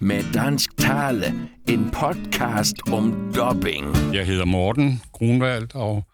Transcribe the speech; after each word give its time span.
med 0.00 0.32
dansk 0.34 0.76
tale. 0.78 1.48
En 1.68 1.90
podcast 1.90 2.74
om 2.92 3.32
dubbing. 3.34 4.14
Jeg 4.14 4.26
hedder 4.26 4.44
Morten 4.44 5.02
Grunwald 5.12 5.74
og 5.74 6.04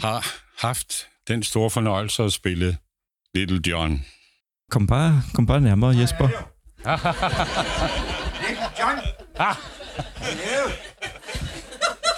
har 0.00 0.26
haft 0.66 1.06
den 1.28 1.42
store 1.42 1.70
fornøjelse 1.70 2.22
at 2.22 2.32
spille 2.32 2.76
Little 3.34 3.60
John. 3.66 4.04
Kom 4.70 4.86
bare, 4.86 5.22
kom 5.34 5.46
bare 5.46 5.60
nærmere, 5.60 5.96
Jesper. 5.98 6.28
John! 8.78 8.98
Ah! 9.38 9.56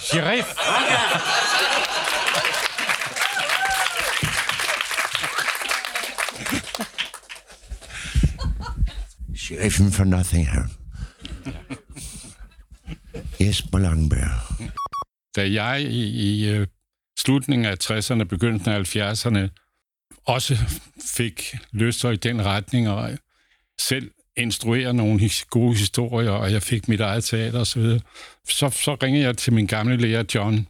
Sheriff! 0.02 0.54
Sheriffen 9.36 9.92
for 9.92 10.04
Nottingham. 10.04 10.77
Jesper 13.40 13.78
Langberg. 13.78 14.70
Da 15.36 15.52
jeg 15.52 15.82
i, 15.82 16.04
i 16.04 16.48
øh, 16.50 16.66
slutningen 17.18 17.66
af 17.66 17.76
60'erne, 17.84 18.24
begyndelsen 18.24 18.70
af 18.72 18.96
70'erne, 18.96 19.48
også 20.26 20.56
fik 21.16 21.54
lyst 21.72 22.04
i 22.04 22.16
den 22.16 22.44
retning, 22.44 22.88
og 22.88 23.10
selv 23.80 24.10
instruere 24.36 24.94
nogle 24.94 25.20
his- 25.20 25.46
gode 25.50 25.76
historier, 25.76 26.30
og 26.30 26.52
jeg 26.52 26.62
fik 26.62 26.88
mit 26.88 27.00
eget 27.00 27.24
teater 27.24 27.60
osv., 27.60 27.82
så, 28.48 28.70
så 28.70 28.96
ringede 29.02 29.24
jeg 29.24 29.36
til 29.36 29.52
min 29.52 29.66
gamle 29.66 29.96
lærer 29.96 30.24
John, 30.34 30.66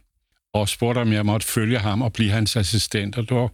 og 0.53 0.69
spurgte, 0.69 0.99
om 0.99 1.13
jeg 1.13 1.25
måtte 1.25 1.47
følge 1.47 1.79
ham 1.79 2.01
og 2.01 2.13
blive 2.13 2.31
hans 2.31 2.55
assistent. 2.55 3.17
Og 3.17 3.23
det 3.29 3.37
var, 3.37 3.47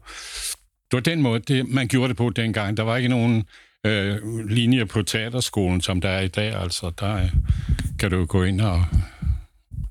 det 0.91 0.93
var 0.93 0.99
den 0.99 1.21
måde, 1.21 1.39
det, 1.39 1.67
man 1.69 1.87
gjorde 1.87 2.09
det 2.09 2.17
på 2.17 2.29
dengang. 2.29 2.77
Der 2.77 2.83
var 2.83 2.97
ikke 2.97 3.09
nogen 3.09 3.43
øh, 3.85 4.47
linje 4.49 4.85
på 4.85 5.01
teaterskolen, 5.01 5.81
som 5.81 6.01
der 6.01 6.09
er 6.09 6.21
i 6.21 6.27
dag. 6.27 6.53
Altså, 6.61 6.91
der 6.99 7.29
kan 8.09 8.19
du 8.19 8.25
gå 8.25 8.43
ind 8.43 8.61
og 8.61 8.85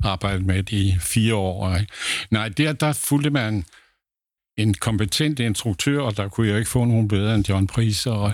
arbejde 0.04 0.44
med 0.44 0.62
det 0.62 0.72
i 0.72 0.96
fire 1.00 1.34
år. 1.34 1.76
Ikke? 1.76 1.92
Nej, 2.30 2.48
der, 2.48 2.72
der 2.72 2.92
fulgte 2.92 3.30
man 3.30 3.64
en 4.56 4.74
kompetent 4.74 5.40
instruktør, 5.40 6.00
og 6.00 6.16
der 6.16 6.28
kunne 6.28 6.48
jeg 6.48 6.58
ikke 6.58 6.70
få 6.70 6.84
nogen 6.84 7.08
bedre 7.08 7.34
end 7.34 7.48
John 7.48 7.66
Price. 7.66 8.10
Og 8.10 8.32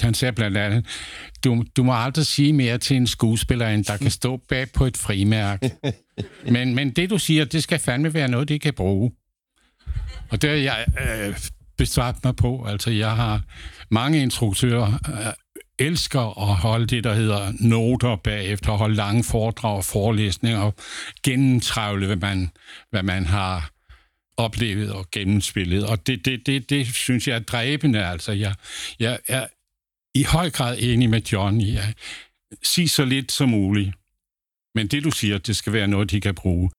han 0.00 0.14
sagde 0.14 0.32
blandt 0.32 0.56
andet, 0.56 0.86
du, 1.44 1.64
du 1.76 1.82
må 1.82 1.94
aldrig 1.94 2.26
sige 2.26 2.52
mere 2.52 2.78
til 2.78 2.96
en 2.96 3.06
skuespiller, 3.06 3.68
end 3.68 3.84
der 3.84 3.96
kan 3.96 4.10
stå 4.10 4.36
bag 4.48 4.66
på 4.74 4.86
et 4.86 4.96
frimærke. 4.96 5.72
Men, 6.50 6.74
men 6.74 6.90
det, 6.90 7.10
du 7.10 7.18
siger, 7.18 7.44
det 7.44 7.62
skal 7.62 7.78
fandme 7.78 8.14
være 8.14 8.28
noget, 8.28 8.48
de 8.48 8.58
kan 8.58 8.74
bruge. 8.74 9.12
Og 10.30 10.42
det 10.42 10.50
har 10.50 10.56
jeg 10.56 10.86
øh, 11.00 11.36
bestræbt 11.78 12.24
mig 12.24 12.36
på. 12.36 12.64
Altså, 12.68 12.90
jeg 12.90 13.16
har 13.16 13.42
mange 13.90 14.22
instruktører, 14.22 14.92
øh, 15.08 15.32
elsker 15.80 16.50
at 16.50 16.56
holde 16.56 16.86
det, 16.86 17.04
der 17.04 17.14
hedder 17.14 17.52
noter 17.60 18.16
bagefter, 18.16 18.72
holde 18.72 18.94
lange 18.94 19.24
foredrag 19.24 19.76
og 19.76 19.84
forelæsninger, 19.84 20.60
og 20.60 20.74
gennemtravle, 21.22 22.06
hvad 22.06 22.16
man, 22.16 22.50
hvad 22.90 23.02
man 23.02 23.26
har 23.26 23.70
oplevet 24.36 24.92
og 24.92 25.10
gennemspillet. 25.10 25.86
Og 25.86 26.06
det, 26.06 26.24
det, 26.24 26.46
det, 26.46 26.70
det 26.70 26.86
synes 26.86 27.28
jeg 27.28 27.34
er 27.34 27.40
dræbende. 27.40 28.06
Altså, 28.06 28.32
jeg, 28.32 28.54
jeg 28.98 29.18
er 29.28 29.46
i 30.14 30.22
høj 30.22 30.50
grad 30.50 30.76
enig 30.80 31.10
med 31.10 31.22
John 31.22 31.60
i 31.60 31.76
at 31.76 31.94
sige 32.62 32.88
så 32.88 33.04
lidt 33.04 33.32
som 33.32 33.48
muligt. 33.48 33.92
Men 34.74 34.86
det, 34.86 35.04
du 35.04 35.10
siger, 35.10 35.38
det 35.38 35.56
skal 35.56 35.72
være 35.72 35.88
noget, 35.88 36.10
de 36.10 36.20
kan 36.20 36.34
bruge. 36.34 36.70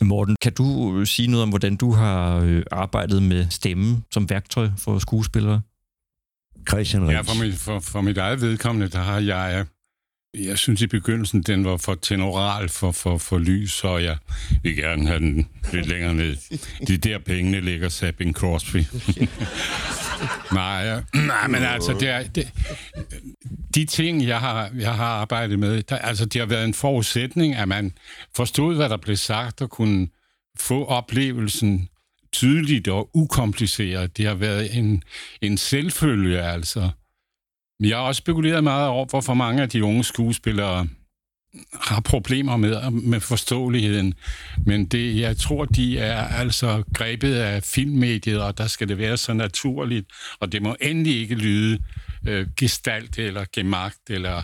Morten, 0.00 0.36
kan 0.42 0.52
du 0.52 1.04
sige 1.04 1.28
noget 1.28 1.42
om, 1.42 1.48
hvordan 1.48 1.76
du 1.76 1.92
har 1.92 2.40
øh, 2.40 2.62
arbejdet 2.70 3.22
med 3.22 3.46
stemme 3.50 4.02
som 4.10 4.30
værktøj 4.30 4.68
for 4.78 4.98
skuespillere? 4.98 5.60
Christian 6.68 7.10
Ja, 7.10 7.20
Ries. 7.20 7.28
for 7.28 7.44
mit, 7.44 7.54
for, 7.54 7.80
for 7.80 8.00
mit 8.00 8.18
eget 8.18 8.40
vedkommende, 8.40 8.88
der 8.88 8.98
har 9.02 9.20
jeg... 9.20 9.66
Jeg 10.34 10.58
synes 10.58 10.82
i 10.82 10.86
begyndelsen, 10.86 11.42
den 11.42 11.64
var 11.64 11.76
for 11.76 11.94
tenoral, 11.94 12.68
for, 12.68 12.92
for, 12.92 13.18
for 13.18 13.38
lys, 13.38 13.84
og 13.84 14.04
jeg 14.04 14.16
vil 14.62 14.76
gerne 14.76 15.06
have 15.06 15.20
den 15.20 15.48
lidt 15.72 15.86
længere 15.86 16.14
ned. 16.14 16.36
De 16.86 16.96
der 16.96 17.18
pengene 17.18 17.60
ligger 17.60 17.88
Sabine 17.88 18.32
Crosby. 18.32 18.76
nej, 20.52 21.02
nej, 21.14 21.46
men 21.48 21.62
altså, 21.62 21.92
det 21.92 22.08
er, 22.08 22.22
det, 22.22 22.52
de 23.74 23.84
ting, 23.84 24.26
jeg 24.26 24.40
har, 24.40 24.70
jeg 24.78 24.94
har 24.94 25.04
arbejdet 25.06 25.58
med, 25.58 25.82
der, 25.82 25.98
altså, 25.98 26.24
det 26.24 26.40
har 26.40 26.46
været 26.46 26.64
en 26.64 26.74
forudsætning, 26.74 27.54
at 27.54 27.68
man 27.68 27.92
forstod, 28.36 28.76
hvad 28.76 28.88
der 28.88 28.96
blev 28.96 29.16
sagt, 29.16 29.62
og 29.62 29.70
kunne 29.70 30.08
få 30.58 30.84
oplevelsen 30.84 31.88
tydeligt 32.36 32.88
og 32.88 33.10
ukompliceret. 33.14 34.16
Det 34.16 34.26
har 34.26 34.34
været 34.34 34.76
en, 34.76 35.02
en 35.42 35.58
selvfølge, 35.58 36.42
altså. 36.42 36.90
Men 37.80 37.90
Jeg 37.90 37.98
har 37.98 38.04
også 38.04 38.18
spekuleret 38.18 38.64
meget 38.64 38.88
over, 38.88 39.06
hvorfor 39.06 39.34
mange 39.34 39.62
af 39.62 39.68
de 39.68 39.84
unge 39.84 40.04
skuespillere 40.04 40.88
har 41.72 42.00
problemer 42.00 42.56
med, 42.56 42.90
med 42.90 43.20
forståeligheden. 43.20 44.14
Men 44.66 44.86
det, 44.86 45.20
jeg 45.20 45.36
tror, 45.36 45.64
de 45.64 45.98
er 45.98 46.18
altså 46.18 46.82
grebet 46.94 47.34
af 47.34 47.62
filmmediet, 47.62 48.42
og 48.42 48.58
der 48.58 48.66
skal 48.66 48.88
det 48.88 48.98
være 48.98 49.16
så 49.16 49.32
naturligt, 49.32 50.06
og 50.40 50.52
det 50.52 50.62
må 50.62 50.76
endelig 50.80 51.20
ikke 51.20 51.34
lyde 51.34 51.78
øh, 52.28 52.46
gestalt 52.56 53.18
eller 53.18 53.44
gemagt, 53.52 54.10
eller 54.10 54.42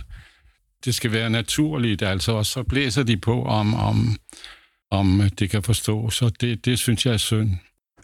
det 0.84 0.94
skal 0.94 1.12
være 1.12 1.30
naturligt, 1.30 2.02
altså, 2.02 2.32
og 2.32 2.46
så 2.46 2.62
blæser 2.62 3.02
de 3.02 3.16
på, 3.16 3.44
om, 3.44 3.74
om, 3.74 4.16
om 4.90 5.22
det 5.38 5.50
kan 5.50 5.62
forstås, 5.62 6.14
så 6.14 6.28
det, 6.28 6.64
det 6.64 6.78
synes 6.78 7.06
jeg 7.06 7.14
er 7.14 7.18
synd. 7.18 7.50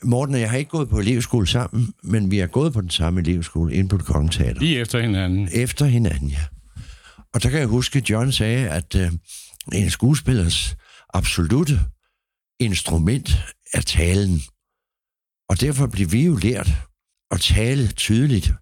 Morten 0.03 0.35
og 0.35 0.41
jeg 0.41 0.51
har 0.51 0.57
ikke 0.57 0.71
gået 0.71 0.89
på 0.89 0.99
elevskole 0.99 1.47
sammen, 1.47 1.95
men 2.03 2.31
vi 2.31 2.39
har 2.39 2.47
gået 2.47 2.73
på 2.73 2.81
den 2.81 2.91
samme 2.91 3.21
elevskole 3.21 3.75
inde 3.75 3.89
på 3.89 3.97
det 3.97 4.05
Kongelige 4.05 4.45
Teater. 4.45 4.61
Lige 4.61 4.81
efter 4.81 5.01
hinanden. 5.01 5.49
Efter 5.53 5.87
hinanden, 5.87 6.29
ja. 6.29 6.45
Og 7.35 7.43
der 7.43 7.51
kan 7.51 7.59
jeg 7.59 7.69
huske, 7.69 7.99
at 7.99 8.11
John 8.11 8.33
sagde, 8.33 8.69
at 8.69 8.95
øh, 8.95 9.13
en 9.73 9.91
skuespillers 9.91 10.77
absolute 11.15 11.81
instrument 12.61 13.31
er 13.75 13.81
talen. 13.81 14.41
Og 15.49 15.61
derfor 15.61 15.87
blev 15.87 16.13
vi 16.13 16.25
jo 16.25 16.37
lært 16.37 16.71
at 17.31 17.41
tale 17.41 17.89
tydeligt. 17.89 18.53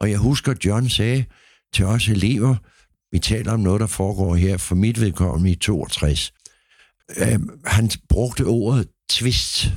Og 0.00 0.10
jeg 0.10 0.18
husker, 0.18 0.52
at 0.52 0.64
John 0.64 0.88
sagde 0.88 1.24
til 1.74 1.84
os 1.84 2.08
elever, 2.08 2.56
vi 3.12 3.18
taler 3.18 3.52
om 3.52 3.60
noget, 3.60 3.80
der 3.80 3.86
foregår 3.86 4.34
her 4.34 4.56
for 4.56 4.74
mit 4.74 5.00
vedkommende 5.00 5.50
i 5.50 5.54
62. 5.54 6.32
Øh, 7.16 7.40
han 7.66 7.90
brugte 8.08 8.44
ordet 8.44 8.88
twist. 9.10 9.72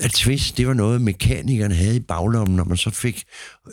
At 0.00 0.10
twist, 0.10 0.56
det 0.56 0.66
var 0.66 0.74
noget, 0.74 1.00
mekanikerne 1.00 1.74
havde 1.74 1.96
i 1.96 2.00
baglommen, 2.00 2.56
når 2.56 2.64
man 2.64 2.76
så 2.76 2.90
fik, 2.90 3.24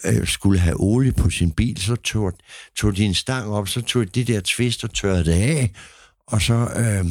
øh, 0.05 0.27
skulle 0.27 0.59
have 0.59 0.79
olie 0.79 1.11
på 1.11 1.29
sin 1.29 1.51
bil, 1.51 1.77
så 1.81 1.95
tog, 1.95 2.33
tog 2.75 2.97
de 2.97 3.05
en 3.05 3.13
stang 3.13 3.49
op, 3.49 3.67
så 3.67 3.81
tog 3.81 4.01
de 4.01 4.09
det 4.09 4.27
der 4.27 4.41
twist 4.41 4.83
og 4.83 4.93
tørrede 4.93 5.25
det 5.25 5.31
af, 5.31 5.71
og 6.27 6.41
så 6.41 6.53
øh, 6.53 7.05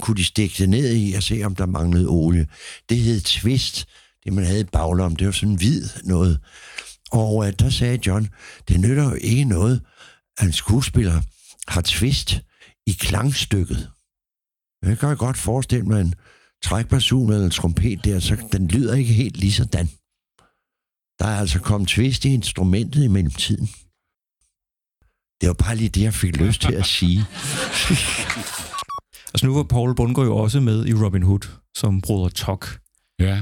kunne 0.00 0.16
de 0.16 0.24
stikke 0.24 0.54
det 0.58 0.68
ned 0.68 0.96
i 0.96 1.12
og 1.12 1.22
se, 1.22 1.42
om 1.44 1.54
der 1.54 1.66
manglede 1.66 2.08
olie. 2.08 2.46
Det 2.88 2.98
hed 2.98 3.20
twist, 3.20 3.88
det 4.24 4.32
man 4.32 4.44
havde 4.44 4.60
i 4.60 4.64
baglommen. 4.64 5.18
Det 5.18 5.26
var 5.26 5.32
sådan 5.32 5.54
hvid 5.54 5.88
noget. 6.04 6.40
Og 7.12 7.46
øh, 7.46 7.52
der 7.58 7.70
sagde 7.70 7.98
John, 8.06 8.28
det 8.68 8.80
nytter 8.80 9.04
jo 9.04 9.16
ikke 9.20 9.44
noget, 9.44 9.80
at 10.38 10.46
en 10.46 10.52
skuespiller 10.52 11.22
har 11.68 11.80
twist 11.80 12.40
i 12.86 12.92
klangstykket. 12.92 13.90
Jeg 14.82 14.98
kan 14.98 15.16
godt 15.16 15.36
forestille 15.36 15.84
mig 15.84 16.00
en 16.00 16.14
trækperson 16.68 17.32
eller 17.32 17.44
en 17.44 17.50
trompet 17.50 18.04
der, 18.04 18.20
så 18.20 18.32
den 18.52 18.68
lyder 18.68 18.94
ikke 18.94 19.12
helt 19.12 19.36
lige 19.36 19.52
sådan. 19.52 19.86
Der 21.18 21.26
er 21.26 21.38
altså 21.42 21.58
kommet 21.60 21.88
twist 21.88 22.24
i 22.24 22.34
instrumentet 22.34 23.04
i 23.04 23.08
mellemtiden. 23.16 23.66
Det 25.40 25.46
var 25.50 25.58
bare 25.64 25.76
lige 25.76 25.88
det, 25.88 26.02
jeg 26.02 26.14
fik 26.14 26.36
lyst 26.36 26.60
til 26.60 26.74
at 26.74 26.86
sige. 26.86 27.20
Altså 29.32 29.46
nu 29.46 29.54
var 29.54 29.62
Paul 29.62 29.94
Bundgaard 29.94 30.26
jo 30.26 30.36
også 30.36 30.60
med 30.60 30.86
i 30.86 30.94
Robin 30.94 31.22
Hood 31.22 31.44
som 31.76 32.00
Broder 32.00 32.28
Tok. 32.28 32.64
Ja. 33.20 33.36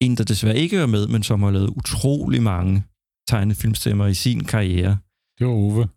En, 0.00 0.16
der 0.16 0.24
desværre 0.24 0.58
ikke 0.58 0.76
er 0.76 0.86
med, 0.86 1.06
men 1.06 1.22
som 1.22 1.42
har 1.42 1.50
lavet 1.50 1.68
utrolig 1.68 2.42
mange 2.42 2.84
tegnefilmstemmer 3.28 4.06
i 4.06 4.14
sin 4.14 4.44
karriere. 4.44 4.98
Det 5.38 5.46
var 5.46 5.52
Ove. 5.52 5.88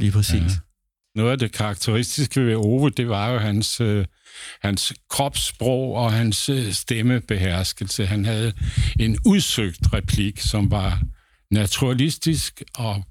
Lige 0.00 0.12
præcis. 0.12 0.52
Ja. 0.56 0.69
Noget 1.14 1.32
af 1.32 1.38
det 1.38 1.52
karakteristiske 1.52 2.40
ved 2.40 2.54
Ove, 2.54 2.90
det 2.90 3.08
var 3.08 3.30
jo 3.30 3.38
hans, 3.38 3.80
øh, 3.80 4.06
hans 4.62 4.94
kropssprog 5.08 5.94
og 5.94 6.12
hans 6.12 6.48
øh, 6.48 6.72
stemmebeherskelse. 6.72 8.06
Han 8.06 8.24
havde 8.24 8.52
en 9.00 9.18
udsøgt 9.26 9.94
replik, 9.94 10.38
som 10.38 10.70
var 10.70 11.02
naturalistisk 11.50 12.62
og 12.74 13.04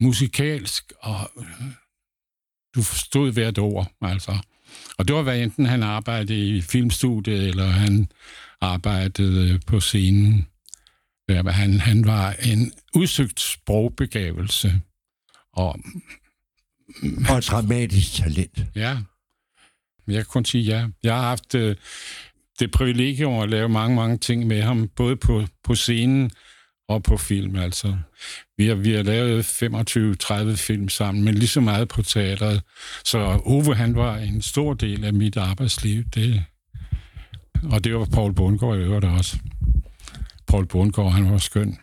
musikalsk, 0.00 0.92
og 1.00 1.30
øh, 1.38 1.44
du 2.74 2.82
forstod 2.82 3.32
hvert 3.32 3.58
ord, 3.58 3.92
altså. 4.02 4.38
Og 4.98 5.08
det 5.08 5.16
var, 5.16 5.22
hvad 5.22 5.38
enten 5.38 5.66
han 5.66 5.82
arbejdede 5.82 6.56
i 6.56 6.60
filmstudiet, 6.60 7.48
eller 7.48 7.66
han 7.66 8.08
arbejdede 8.60 9.50
øh, 9.50 9.60
på 9.66 9.80
scenen. 9.80 10.46
Ja, 11.28 11.42
Han, 11.42 11.80
han 11.80 12.06
var 12.06 12.32
en 12.32 12.72
udsøgt 12.94 13.40
sprogbegavelse, 13.40 14.80
og 15.52 15.78
Mm. 17.02 17.26
Og 17.28 17.38
et 17.38 17.46
dramatisk 17.50 18.12
talent. 18.12 18.64
Ja, 18.74 18.98
jeg 20.06 20.14
kan 20.16 20.24
kun 20.24 20.44
sige 20.44 20.64
ja. 20.64 20.86
Jeg 21.02 21.14
har 21.14 21.22
haft 21.22 21.54
øh, 21.54 21.76
det 22.60 22.70
privilegium 22.70 23.42
at 23.42 23.50
lave 23.50 23.68
mange, 23.68 23.96
mange 23.96 24.18
ting 24.18 24.46
med 24.46 24.62
ham, 24.62 24.88
både 24.96 25.16
på, 25.16 25.44
på 25.64 25.74
scenen 25.74 26.30
og 26.88 27.02
på 27.02 27.16
film, 27.16 27.56
altså. 27.56 27.96
Vi 28.56 28.66
har, 28.66 28.74
vi 28.74 28.92
har 28.92 29.02
lavet 29.02 29.42
25-30 30.52 30.56
film 30.56 30.88
sammen, 30.88 31.24
men 31.24 31.34
lige 31.34 31.48
så 31.48 31.60
meget 31.60 31.88
på 31.88 32.02
teateret. 32.02 32.62
Så 33.04 33.40
Ove, 33.44 33.74
han 33.74 33.96
var 33.96 34.16
en 34.16 34.42
stor 34.42 34.74
del 34.74 35.04
af 35.04 35.12
mit 35.12 35.36
arbejdsliv. 35.36 36.04
Det, 36.14 36.44
og 37.62 37.84
det 37.84 37.94
var 37.94 38.04
Paul 38.04 38.32
Bundgaard 38.32 38.78
i 38.78 38.82
øvrigt 38.82 39.04
også. 39.04 39.38
Paul 40.46 40.66
Bundgaard, 40.66 41.12
han 41.12 41.30
var 41.30 41.38
skøn. 41.38 41.78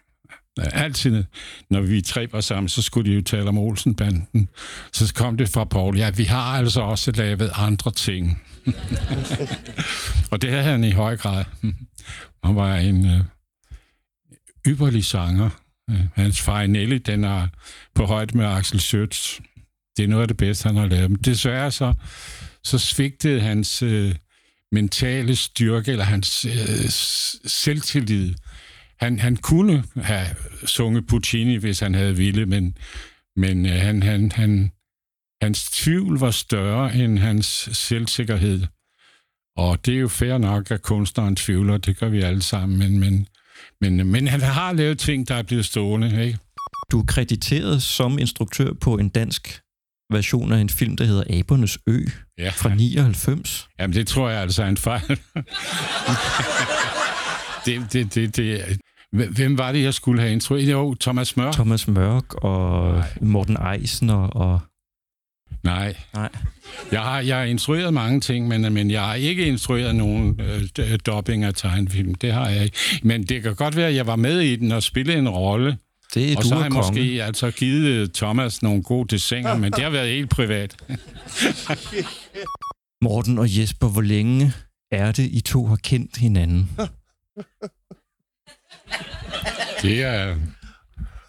Altid, 0.57 1.23
når 1.69 1.81
vi 1.81 2.01
tre 2.01 2.27
var 2.31 2.41
sammen, 2.41 2.69
så 2.69 2.81
skulle 2.81 3.11
de 3.11 3.15
jo 3.15 3.21
tale 3.21 3.49
om 3.49 3.57
Olsenbanden. 3.57 4.49
Så 4.93 5.13
kom 5.13 5.37
det 5.37 5.49
fra 5.49 5.63
Paul, 5.63 5.97
ja, 5.97 6.09
vi 6.09 6.23
har 6.23 6.41
altså 6.57 6.81
også 6.81 7.11
lavet 7.11 7.51
andre 7.55 7.91
ting. 7.91 8.41
og 10.31 10.41
det 10.41 10.49
havde 10.49 10.63
han 10.63 10.83
i 10.83 10.91
høj 10.91 11.17
grad. 11.17 11.45
Han 12.43 12.55
var 12.55 12.75
en 12.75 13.05
øh, 13.05 13.21
ypperlig 14.67 15.05
sanger. 15.05 15.49
Hans 16.15 16.41
far 16.41 16.67
Nelly, 16.67 16.95
den 17.05 17.23
er 17.23 17.47
på 17.95 18.05
højde 18.05 18.37
med 18.37 18.45
Axel 18.45 18.79
Schütz. 18.79 19.39
Det 19.97 20.03
er 20.03 20.07
noget 20.07 20.21
af 20.21 20.27
det 20.27 20.37
bedste, 20.37 20.67
han 20.67 20.75
har 20.75 20.85
lavet. 20.85 21.11
Men 21.11 21.19
desværre 21.19 21.71
så, 21.71 21.93
så 22.63 22.77
svigtede 22.77 23.41
hans 23.41 23.83
øh, 23.83 24.15
mentale 24.71 25.35
styrke, 25.35 25.91
eller 25.91 26.05
hans 26.05 26.45
øh, 26.45 26.89
selvtillid. 27.45 28.33
Han, 29.01 29.19
han 29.19 29.35
kunne 29.35 29.83
have 29.95 30.27
sunget 30.65 31.07
Puccini, 31.07 31.55
hvis 31.55 31.79
han 31.79 31.93
havde 31.95 32.15
ville, 32.17 32.45
men, 32.45 32.77
men 33.35 33.65
øh, 33.65 33.71
han, 33.71 34.03
han, 34.03 34.31
han, 34.31 34.71
hans 35.41 35.71
tvivl 35.71 36.19
var 36.19 36.31
større 36.31 36.95
end 36.95 37.19
hans 37.19 37.69
selvsikkerhed. 37.73 38.63
Og 39.57 39.85
det 39.85 39.95
er 39.95 39.99
jo 39.99 40.07
fair 40.07 40.37
nok, 40.37 40.71
at 40.71 40.81
kunstneren 40.81 41.35
tvivler, 41.35 41.77
det 41.77 41.97
gør 41.97 42.09
vi 42.09 42.21
alle 42.21 42.41
sammen, 42.41 42.79
men, 42.79 42.99
men, 42.99 43.27
men, 43.81 44.07
men 44.07 44.27
han 44.27 44.41
har 44.41 44.73
lavet 44.73 44.99
ting, 44.99 45.27
der 45.27 45.35
er 45.35 45.43
blevet 45.43 45.65
stående. 45.65 46.25
Ikke? 46.25 46.39
Du 46.91 46.99
er 46.99 47.05
krediteret 47.05 47.83
som 47.83 48.19
instruktør 48.19 48.73
på 48.73 48.97
en 48.97 49.09
dansk 49.09 49.61
version 50.11 50.51
af 50.51 50.57
en 50.57 50.69
film, 50.69 50.97
der 50.97 51.05
hedder 51.05 51.39
Abernes 51.39 51.77
Ø 51.87 52.05
Ja. 52.37 52.49
fra 52.49 52.75
99. 52.75 53.67
Jamen, 53.79 53.95
det 53.95 54.07
tror 54.07 54.29
jeg 54.29 54.41
altså 54.41 54.63
er 54.63 54.67
en 54.67 54.77
fejl. 54.77 55.07
det, 57.65 57.93
det, 57.93 58.15
det, 58.15 58.35
det, 58.35 58.79
hvem 59.11 59.57
var 59.57 59.71
det, 59.71 59.83
jeg 59.83 59.93
skulle 59.93 60.21
have 60.21 60.33
instrueret? 60.33 60.71
Jo, 60.71 60.95
Thomas 61.01 61.37
Mørk. 61.37 61.53
Thomas 61.53 61.87
Mørk 61.87 62.33
og 62.43 62.91
Nej. 62.93 63.07
Morten 63.21 63.57
Eisner 63.73 64.13
og... 64.27 64.59
Nej. 65.63 65.95
Nej. 66.13 66.29
Jeg 66.91 67.01
har, 67.01 67.19
jeg 67.19 67.37
har 67.37 67.43
instrueret 67.43 67.93
mange 67.93 68.19
ting, 68.19 68.47
men, 68.47 68.73
men 68.73 68.91
jeg 68.91 69.01
har 69.01 69.13
ikke 69.15 69.45
instrueret 69.45 69.95
nogen 69.95 70.39
øh, 70.41 70.61
d- 70.79 70.97
dubbing 70.97 71.43
af 71.43 71.53
tegnefilm. 71.53 72.15
Det 72.15 72.33
har 72.33 72.49
jeg 72.49 72.63
ikke. 72.63 72.77
Men 73.03 73.23
det 73.23 73.43
kan 73.43 73.55
godt 73.55 73.75
være, 73.75 73.87
at 73.87 73.95
jeg 73.95 74.07
var 74.07 74.15
med 74.15 74.39
i 74.39 74.55
den 74.55 74.71
og 74.71 74.83
spillede 74.83 75.17
en 75.17 75.29
rolle. 75.29 75.77
Det 76.13 76.31
er 76.33 76.37
og 76.37 76.43
du 76.43 76.47
så 76.47 76.55
har 76.55 76.61
jeg 76.63 76.71
konge. 76.71 76.87
måske 76.87 77.23
altså 77.23 77.51
givet 77.51 77.85
øh, 77.87 78.09
Thomas 78.09 78.63
nogle 78.63 78.83
gode 78.83 79.07
designer, 79.07 79.57
men 79.57 79.71
det 79.73 79.83
har 79.83 79.89
været 79.89 80.09
helt 80.09 80.29
privat. 80.29 80.75
Morten 83.01 83.37
og 83.39 83.57
Jesper, 83.59 83.87
hvor 83.87 84.01
længe 84.01 84.53
er 84.91 85.11
det, 85.11 85.23
I 85.31 85.41
to 85.41 85.65
har 85.65 85.75
kendt 85.75 86.17
hinanden? 86.17 86.69
Det 89.81 90.03
er... 90.03 90.35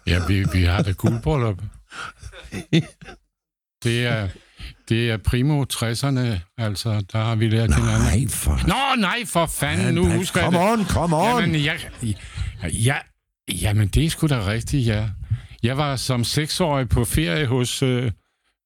Ja, 0.07 0.19
vi, 0.27 0.45
vi 0.53 0.63
har 0.63 0.81
da 0.81 0.91
guldbryllup. 0.91 1.61
Det 3.83 4.05
er, 4.05 4.29
det 4.89 5.09
er 5.11 5.17
primo 5.17 5.65
60'erne, 5.73 6.39
altså, 6.57 7.05
der 7.11 7.23
har 7.23 7.35
vi 7.35 7.49
lært 7.49 7.75
hinanden. 7.75 8.01
Nej, 8.01 8.27
for... 8.29 8.67
Nå, 8.67 9.01
nej, 9.01 9.25
for 9.25 9.45
fanden, 9.45 9.95
nu 9.95 10.11
husker 10.11 10.41
jeg 10.41 10.51
Come 10.51 10.65
det. 10.65 10.79
on, 10.79 10.85
come 10.85 11.15
on. 11.15 11.41
Jamen, 11.41 11.65
jeg, 11.65 11.79
ja, 12.63 12.95
jamen, 13.61 13.87
det 13.87 14.05
er 14.05 14.09
sgu 14.09 14.27
da 14.27 14.47
rigtigt, 14.47 14.87
ja. 14.87 15.09
Jeg 15.63 15.77
var 15.77 15.95
som 15.95 16.23
seksårig 16.23 16.89
på 16.89 17.05
ferie 17.05 17.45
hos 17.45 17.83
øh, 17.83 18.11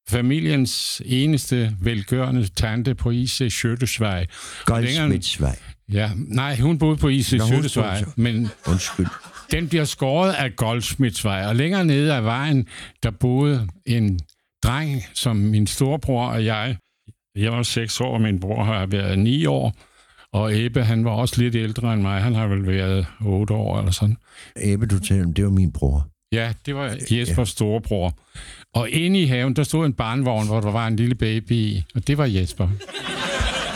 familiens 0.09 1.01
eneste 1.05 1.75
velgørende 1.81 2.47
tante 2.47 2.95
på 2.95 3.11
IC 3.11 3.41
Sjøttesvej. 3.49 4.25
Goldsmithsvej. 4.65 5.59
Ja, 5.93 6.11
nej, 6.15 6.59
hun 6.59 6.77
boede 6.77 6.97
på 6.97 7.07
IC 7.07 7.33
så. 7.69 8.05
men 8.15 8.49
Undskyld. 8.67 9.07
den 9.51 9.69
bliver 9.69 9.85
skåret 9.85 10.33
af 10.33 10.55
Goldsmithsvej, 10.55 11.45
og 11.45 11.55
længere 11.55 11.85
nede 11.85 12.13
af 12.13 12.23
vejen, 12.23 12.67
der 13.03 13.11
boede 13.11 13.67
en 13.85 14.19
dreng, 14.63 15.03
som 15.13 15.35
min 15.35 15.67
storebror 15.67 16.27
og 16.27 16.45
jeg, 16.45 16.77
jeg 17.35 17.51
var 17.51 17.63
seks 17.63 18.01
år, 18.01 18.13
og 18.13 18.21
min 18.21 18.39
bror 18.39 18.63
har 18.63 18.85
været 18.85 19.19
ni 19.19 19.45
år, 19.45 19.73
og 20.33 20.59
Ebbe, 20.65 20.83
han 20.83 21.05
var 21.05 21.11
også 21.11 21.41
lidt 21.41 21.55
ældre 21.55 21.93
end 21.93 22.01
mig, 22.01 22.21
han 22.21 22.35
har 22.35 22.47
vel 22.47 22.67
været 22.67 23.05
otte 23.21 23.53
år 23.53 23.79
eller 23.79 23.91
sådan. 23.91 24.17
Ebbe, 24.55 24.85
du 24.85 24.99
taler 24.99 25.25
om, 25.25 25.33
det 25.33 25.43
var 25.43 25.51
min 25.51 25.71
bror. 25.71 26.07
Ja, 26.31 26.53
det 26.65 26.75
var 26.75 26.97
Jespers 27.11 27.49
storebror. 27.49 28.17
Og 28.73 28.89
inde 28.89 29.21
i 29.21 29.25
haven, 29.25 29.55
der 29.55 29.63
stod 29.63 29.85
en 29.85 29.93
barnvogn, 29.93 30.47
hvor 30.47 30.59
der 30.61 30.71
var 30.71 30.87
en 30.87 30.95
lille 30.95 31.15
baby 31.15 31.51
i, 31.51 31.83
og 31.95 32.07
det 32.07 32.17
var 32.17 32.25
Jesper. 32.25 32.69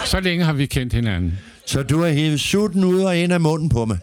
Så 0.05 0.19
længe 0.19 0.45
har 0.45 0.53
vi 0.53 0.65
kendt 0.65 0.93
hinanden. 0.93 1.39
Så 1.71 1.83
du 1.83 2.01
har 2.01 2.09
hævet 2.09 2.39
sutten 2.39 2.83
ud 2.83 3.01
og 3.01 3.17
ind 3.17 3.33
af 3.33 3.41
munden 3.41 3.69
på 3.69 3.85
mig. 3.85 3.97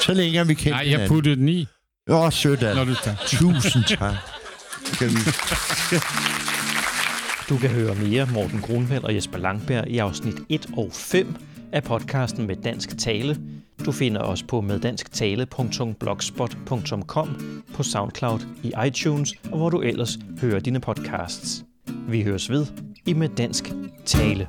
Så 0.00 0.14
længe 0.14 0.46
vi 0.46 0.54
kendt 0.54 0.76
Nej, 0.76 0.90
jeg 0.90 1.08
puttede 1.08 1.36
den 1.36 1.48
i, 1.48 1.66
Åh, 2.10 2.32
sødt 2.32 2.62
af 2.62 2.76
når 2.76 2.84
du 2.84 2.94
tager. 3.04 3.16
Tusind 3.26 3.84
tak. 3.84 4.14
Skal 4.84 5.08
vi... 5.08 5.14
Du 7.48 7.58
kan 7.58 7.70
høre 7.70 7.94
mere 7.94 8.28
Morten 8.32 8.60
Grunvald 8.60 9.04
og 9.04 9.14
Jesper 9.14 9.38
Langberg 9.38 9.88
i 9.88 9.98
afsnit 9.98 10.34
1 10.48 10.66
og 10.76 10.90
5 10.92 11.36
af 11.72 11.84
podcasten 11.84 12.46
med 12.46 12.56
Dansk 12.56 12.98
Tale. 12.98 13.36
Du 13.84 13.92
finder 13.92 14.20
os 14.20 14.42
på 14.42 14.60
meddansktale.blogspot.com, 14.60 17.60
på 17.74 17.82
Soundcloud, 17.82 18.40
i 18.62 18.72
iTunes 18.86 19.32
og 19.52 19.58
hvor 19.58 19.70
du 19.70 19.80
ellers 19.80 20.18
hører 20.40 20.60
dine 20.60 20.80
podcasts. 20.80 21.64
Vi 22.08 22.22
høres 22.22 22.50
ved 22.50 22.66
i 23.06 23.12
Med 23.12 23.28
Dansk 23.28 23.72
Tale. 24.06 24.48